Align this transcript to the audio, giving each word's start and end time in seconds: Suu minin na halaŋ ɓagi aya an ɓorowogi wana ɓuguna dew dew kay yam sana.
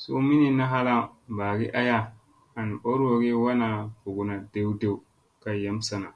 Suu 0.00 0.18
minin 0.28 0.54
na 0.58 0.64
halaŋ 0.72 1.00
ɓagi 1.36 1.66
aya 1.80 1.98
an 2.58 2.68
ɓorowogi 2.82 3.30
wana 3.44 3.68
ɓuguna 4.02 4.34
dew 4.52 4.70
dew 4.80 4.94
kay 5.42 5.56
yam 5.64 5.78
sana. 5.88 6.08